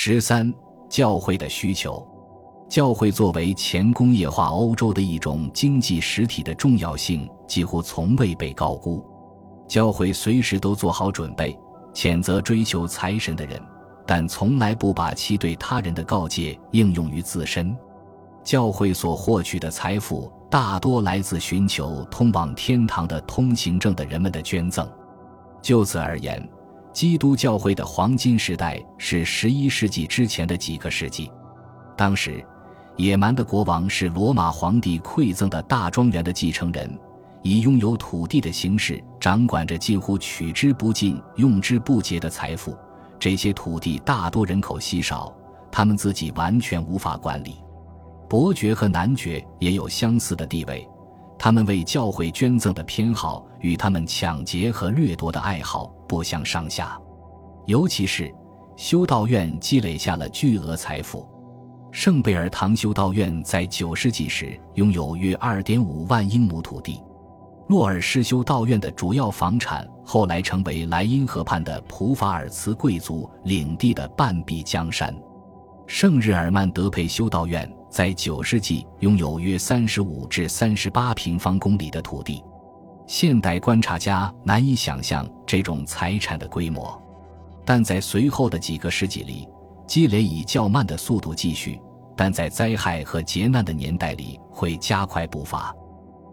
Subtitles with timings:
[0.00, 0.54] 十三、
[0.88, 2.06] 教会的需求。
[2.68, 9.04] 教会作为前工业化欧洲的一种经济实体的重要性几乎从未被高估。
[9.66, 11.58] 教会随时都做好准备，
[11.92, 13.60] 谴责追求财神的人，
[14.06, 17.76] 但从来不把其对他人的告诫应用于自身。
[18.44, 24.88] 教会所获取的财富大多来自寻求通往天堂的通行证的人们的捐赠。
[25.60, 26.48] 就此而言，
[26.92, 31.30] 基督教会的黄金时代是十一世纪之前的几个世纪。
[31.96, 32.44] 当时。
[32.98, 36.98] 野蛮的国王是罗马皇帝馈赠的大庄园的继承人，
[37.42, 42.76] 以拥有土地的形式掌管着近乎取之不尽、用之不竭的财富。
[43.16, 45.32] 这些土地大多人口稀少，
[45.70, 47.58] 他们自己完全无法管理。
[48.28, 50.84] 伯爵和男爵也有相似的地位，
[51.38, 56.98] 他们为教会捐赠的偏好与他们抢劫和掠夺的爱好不相上下。
[57.66, 58.34] 尤其是
[58.76, 61.28] 修道院积累下了巨额财富。
[61.90, 67.02] 圣贝尔堂修道院在九世纪时拥有约二点五万英亩土地。
[67.68, 75.14] 洛尔施修道院的主要房产后来成为莱茵河畔的普法尔茨贵族领地的半壁江山。
[75.86, 82.42] 圣日耳曼德佩修道院在九世纪拥有约三十五至三十八平方公里的土地。
[83.06, 87.00] 现代观察家难以想象这种财产的规模，
[87.64, 89.48] 但在随后的几个世纪里。
[89.86, 91.80] 积累以较慢的速度继续，
[92.14, 95.74] 但在灾害和劫难的年代里会加快步伐。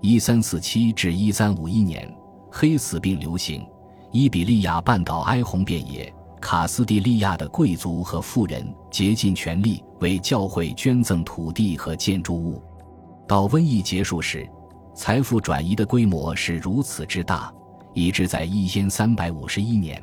[0.00, 2.08] 一三四七至一三五一年，
[2.48, 3.66] 黑死病流行，
[4.12, 12.62] 伊比利亚半岛哀鸿遍野，卡斯蒂利亚的贵族和富人竭尽全力为教会捐赠土地和建筑物。
[13.28, 14.48] 到瘟疫结束时，
[14.94, 17.52] 财富转移的规模是如此之大，
[17.94, 20.02] 以致在一千三百五十一年。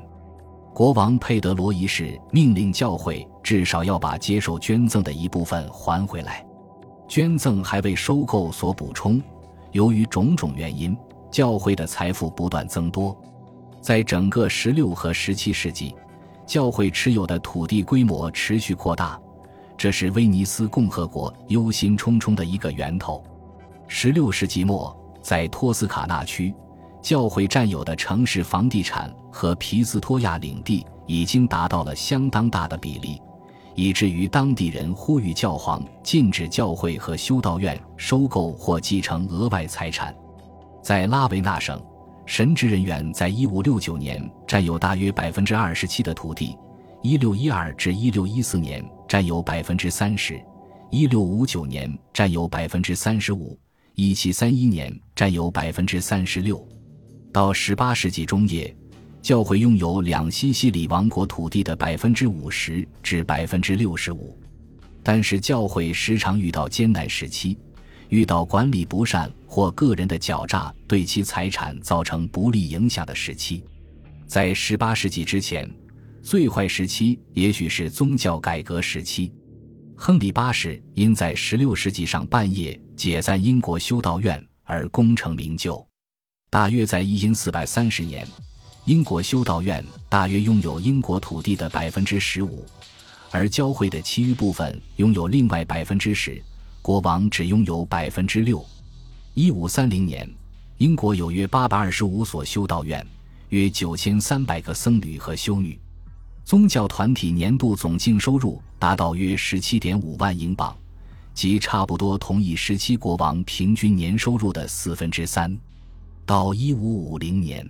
[0.74, 6.46] 国王佩德罗一世命令教会至少要把接受捐赠的一部分还回来，
[7.08, 9.22] 捐赠还未收购所补充。
[9.72, 10.96] 由于种种原因，
[11.32, 13.18] 教会的财富不断增多。
[13.82, 15.96] 在整个十六和十七世纪，
[16.48, 19.20] 教会持有的土地规模持续扩大，
[19.78, 23.22] 这是威尼斯共和国忧心忡忡的一个源头。
[23.88, 26.56] 十六世纪末，在托斯卡纳区。
[27.00, 33.22] 教会占有的城市房地产和皮斯托亚领地已经达到了相当大的比例，
[33.76, 40.14] 以至于当地人呼吁教皇禁止教会和修道院收购或继承额外财产。
[40.82, 41.82] 在拉维纳省，
[42.28, 46.58] 神职人员在一五六九年占有大约百分之二十七的土地
[47.02, 50.38] 一六一二至一六一四年占有百分之三十
[50.92, 53.58] 一六五九年占有百分之三十五
[53.96, 56.62] 一七三一年占有百分之三十六。
[57.32, 58.76] 到十八世纪中叶，
[59.22, 64.38] 教会拥有两西西里王国土地的百分之五十至百分之六十五，
[65.02, 67.58] 但是教会时常遇到艰难时期，
[68.10, 73.64] 遇到管理不善或个人的狡诈对其财产造成不利影响的时期。
[74.26, 75.70] 在十八世纪之前，
[76.22, 79.32] 最坏时期也许是宗教改革时期。
[79.96, 85.86] 亨利八世因在十六世纪上半叶解散英国修道院而功成名就。
[86.50, 88.26] 大约在一四百三十年，
[88.86, 92.64] 英国修道院大约拥有英国土地的百分之十五，
[93.32, 96.42] 而教会的其余部分拥有另外百分之十，
[96.82, 98.64] 国王只拥有百分之六。
[99.34, 100.30] 一五三零年，
[100.78, 103.06] 英国有约八百二十五所修道院，
[103.50, 105.80] 约九千三百个僧侣和修女，
[106.44, 110.76] 宗教团体年度总净收入达到约十七点五万英镑，
[111.34, 115.56] 即差不多同一时期国王平均年收入的四分之三。
[116.26, 117.66] 到一五五零年，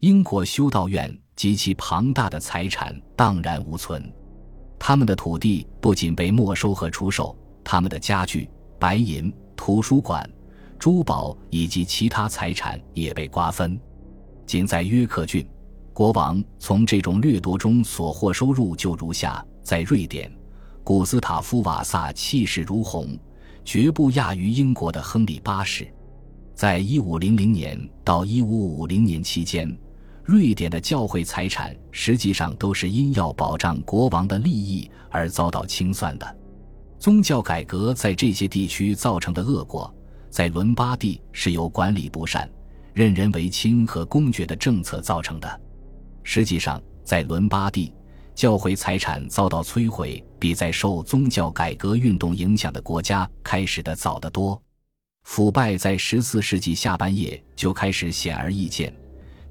[0.00, 4.02] 英国修道院及其庞大的财产荡然无存，
[4.78, 8.48] 他们的土地不仅被没收和出售，他们的家具、
[8.78, 10.28] 白银、图书馆、
[10.78, 13.80] 珠宝以及其他财产也被瓜分。
[14.46, 15.46] 仅在约克郡，
[15.92, 20.30] 国王从这种掠夺中所获收入就如下：在瑞典，
[20.84, 23.18] 古斯塔夫瓦萨气势如虹，
[23.64, 25.88] 绝不亚于英国的亨利八世。
[26.54, 29.74] 在一五零零年到一五五零年期间，
[30.22, 36.36] 瑞典的教会财产实际上都是因要保障国王的利益而遭到清算的。
[37.04, 39.94] 宗教改革在这些地区造成的恶果，
[40.30, 42.50] 在伦巴第是由管理不善、
[42.94, 45.60] 任人唯亲和公爵的政策造成的。
[46.22, 47.92] 实际上，在伦巴第，
[48.34, 54.58] 教会财产遭到摧毁比在受宗教改革运动影响的国家开始的早得多。
[55.24, 58.90] 腐败在十四世纪下半叶就开始显而易见，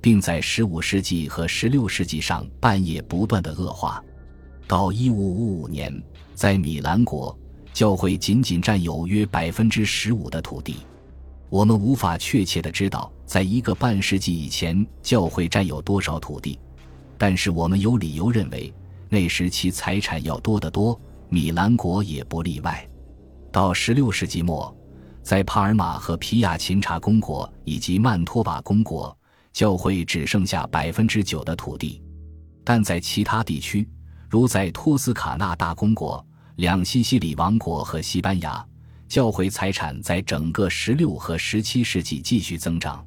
[0.02, 4.04] 并在十五世纪和十六世纪上半叶不断的恶化。
[4.68, 6.04] 到一五五五年，
[6.34, 7.38] 在米兰国，
[7.74, 10.78] 教会仅仅占有约百分之十五的土地。
[11.50, 16.60] 我们无法确切的知道，在一个半世纪以前，教会占有多少土地，
[17.18, 18.74] 但是我们有理由认为，
[19.10, 21.00] 那时其财产要多得多。
[21.30, 22.88] 米兰国也不例外。
[23.52, 24.76] 到十六世纪末，
[25.24, 29.16] 在帕尔马和皮亚琴察公国以及曼托瓦公国，
[29.52, 32.04] 教会只剩下百分之九的土地。
[32.64, 33.90] 但在其他地区，
[34.30, 36.24] 如在托斯卡纳大公国、
[36.58, 38.64] 两西西里王国和西班牙，
[39.08, 43.04] 教会财产在整个十六和十七世纪继续增长。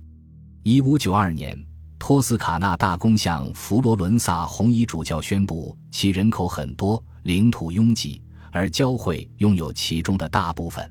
[0.64, 1.56] 一五九二年，
[1.96, 8.20] 托斯卡纳大公向佛罗伦萨红衣主教宣布，其人口很多，领土拥挤，
[8.50, 10.90] 而教会拥有其中的大部分。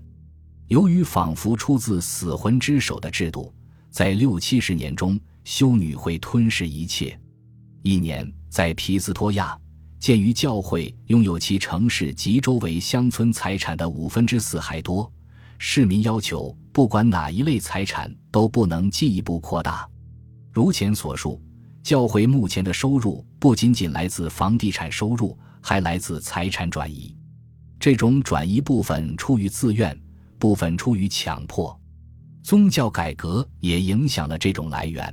[0.68, 3.54] 由于仿佛出自死魂之手的制度，
[3.90, 7.20] 在六七十年中，修女会吞噬一切。
[7.82, 8.32] 一年。
[8.48, 9.60] 在皮斯托亚，
[10.06, 15.12] 鉴于教会拥有其城市及周围乡村财产的五分之四还多，
[15.58, 19.90] 市民要求不管哪一类财产都不能进一步扩大。
[20.52, 21.42] 如前所述，
[21.82, 27.18] 教会目前的收入不仅仅来自房地产收入，还来自财产转移。
[27.80, 30.00] 这种转移部分出于自愿，
[30.38, 31.76] 部分出于强迫。
[32.44, 35.12] 宗教改革也影响了这种来源。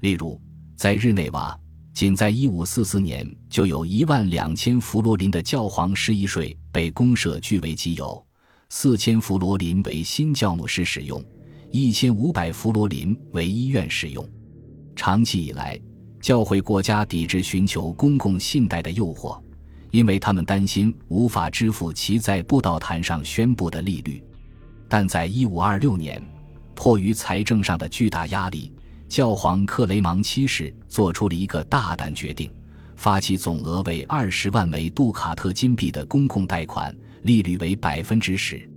[0.00, 0.42] 例如，
[0.74, 1.56] 在日内瓦。
[1.98, 8.24] 仅在1544年，就有一万两千弗罗林的教皇施遗税被公社据为己有，
[8.68, 11.20] 四千弗罗林为新教牧师使用，
[11.72, 14.24] 一千五百弗罗林为医院使用。
[14.94, 15.76] 长期以来，
[16.20, 19.36] 教会国家抵制寻求公共信贷的诱惑，
[19.90, 24.22] 因为他们担心无法支付其在布道坛上宣布的利率。
[24.88, 26.22] 但在1526年，
[26.76, 28.72] 迫于财政上的巨大压力。
[29.08, 32.50] 教皇克雷芒七世做出了一个大胆决定，
[32.94, 38.68] 发起总额为二十万枚杜卡特金币的公共贷款，利率为百分之十。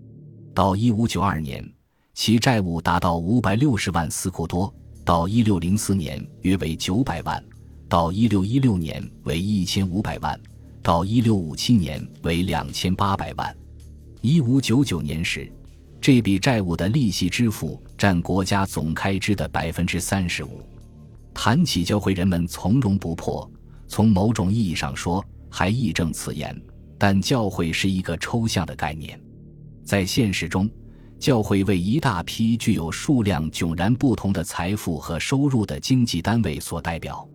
[0.53, 1.69] 到一五九二年，
[2.13, 4.73] 其债务达到五百六十万斯库多；
[5.03, 7.37] 到一六零四年，约为九百万；
[7.89, 10.33] 到一六一六年为一千五百万；
[10.81, 13.53] 到一六五七年为两千八百万。
[14.21, 15.51] 一五九九年时。
[16.01, 20.59] 这笔债务的利息支付占国家总开支的百分之三十五。
[21.31, 23.49] 谈起教会，人们从容不迫，
[23.87, 26.59] 从某种意义上说，还义正辞严。
[26.97, 29.19] 但教会是一个抽象的概念，
[29.83, 30.67] 在现实中，
[31.19, 37.27] 教会为一大批具有数量迥然不同的财富和收入的经济单位所代表。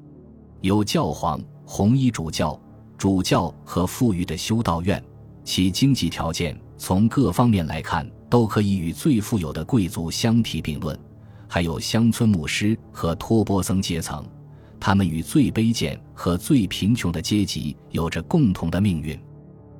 [0.61, 2.61] 有教皇、红衣主教、
[2.99, 5.03] 主教和富裕的修道院，
[5.45, 8.09] 其经济条件从各方面来看。
[8.29, 10.99] 都可以与最富有的贵族相提并论，
[11.49, 14.25] 还有乡村牧师和托钵僧阶层，
[14.79, 19.19] 他们与最卑贱和最贫穷的阶级有着共同的命运。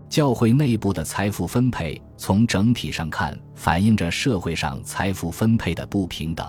[0.09, 6.47] 教会内部的财富分配，从整体上看，反映着社会上财富分配的不平等。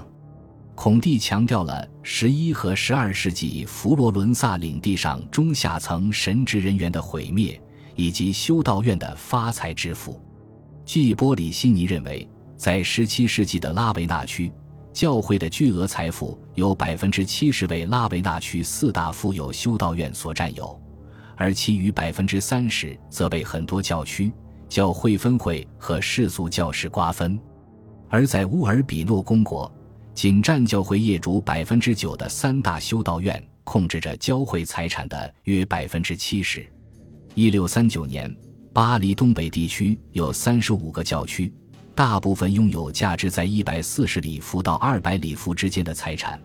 [0.75, 7.59] 孔蒂强调了十一和十二世纪佛罗伦萨领地上中下层神职人员的毁灭，
[7.95, 10.21] 以及修道院的发财致富。
[10.87, 12.25] 据波里西尼认为，
[12.55, 14.49] 在17世纪的拉维纳区，
[14.93, 20.81] 教会的巨额财富有百分之七十为拉维纳区四大富有修道院所占有，
[21.35, 24.31] 而其余百分之三十则被很多教区、
[24.69, 27.37] 教会分会和世俗教士瓜分。
[28.07, 29.69] 而在乌尔比诺公国，
[30.13, 36.65] 仅占教会业主百分之九的三大修道院控制着教会财产的约百分之七十。
[37.35, 38.33] 一六三九年。
[38.77, 41.51] 巴黎东北地区有三十五个教区，
[41.95, 46.39] 大部分拥有价值在一百四十里弗到二百里弗之间的财产，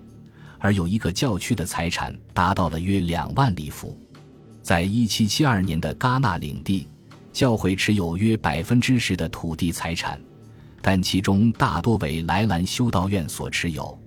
[0.58, 4.00] 而有一个教区的财产达到了约两万里弗。
[4.62, 6.88] 在一七七二年的戛纳领地，
[7.34, 10.18] 教会持有约百分之十的土地财产，
[10.80, 13.98] 但其中大多为莱兰修道院所持有，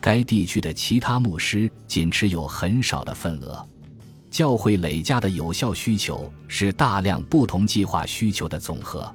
[0.00, 3.68] 该地区的其他牧师仅持有很少的份额。
[4.36, 9.10] 教会累加的有效需求是大量不同计划需求的总和。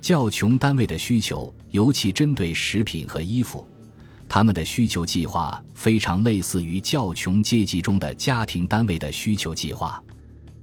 [0.00, 3.64] 较穷单位的需求尤其针对食品和衣服，
[4.28, 10.02] 他们的需求计划非常类似于较穷阶级中的家庭单位的需求计划。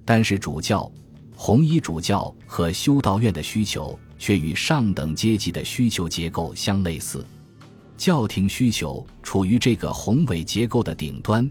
[0.04, 0.92] 但是主教、
[1.34, 7.26] 红衣主教和修道院的需求却与上等阶级的需求结构相类似。
[7.96, 11.50] 教廷需求处于这个宏伟结构的顶端。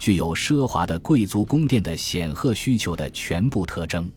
[0.00, 4.10] 具有奢华的贵族宫殿的显赫需求的全部特征。